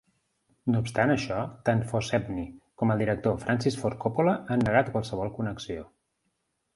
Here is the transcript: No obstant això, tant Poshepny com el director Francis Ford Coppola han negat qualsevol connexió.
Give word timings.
No 0.75 0.79
obstant 0.83 1.11
això, 1.15 1.37
tant 1.69 1.83
Poshepny 1.91 2.39
com 2.83 2.93
el 2.95 3.03
director 3.05 3.37
Francis 3.43 3.77
Ford 3.81 3.99
Coppola 4.07 4.33
han 4.57 4.65
negat 4.71 4.91
qualsevol 4.97 5.31
connexió. 5.37 5.85